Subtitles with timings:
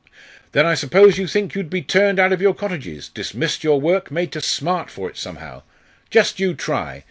[0.53, 4.09] "Then I suppose you think you'd be turned out of your cottages, dismissed your work,
[4.09, 5.61] made to smart for it somehow.
[6.09, 6.99] Just you try!